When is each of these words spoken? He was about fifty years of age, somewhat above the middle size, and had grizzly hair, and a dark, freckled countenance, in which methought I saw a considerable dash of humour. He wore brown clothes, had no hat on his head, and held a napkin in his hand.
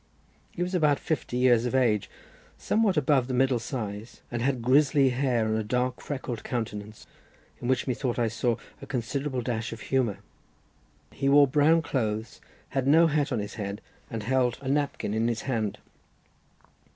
He 0.49 0.63
was 0.63 0.73
about 0.73 0.97
fifty 0.97 1.37
years 1.37 1.65
of 1.67 1.75
age, 1.75 2.09
somewhat 2.57 2.97
above 2.97 3.27
the 3.27 3.35
middle 3.35 3.59
size, 3.59 4.21
and 4.31 4.41
had 4.41 4.63
grizzly 4.63 5.09
hair, 5.09 5.45
and 5.45 5.55
a 5.55 5.63
dark, 5.63 6.01
freckled 6.01 6.43
countenance, 6.43 7.05
in 7.61 7.67
which 7.67 7.85
methought 7.85 8.17
I 8.17 8.27
saw 8.27 8.55
a 8.81 8.87
considerable 8.87 9.43
dash 9.43 9.71
of 9.71 9.79
humour. 9.79 10.17
He 11.11 11.29
wore 11.29 11.45
brown 11.47 11.83
clothes, 11.83 12.41
had 12.69 12.87
no 12.87 13.05
hat 13.05 13.31
on 13.31 13.37
his 13.37 13.53
head, 13.53 13.79
and 14.09 14.23
held 14.23 14.57
a 14.59 14.67
napkin 14.69 15.13
in 15.13 15.27
his 15.27 15.41
hand. 15.41 15.77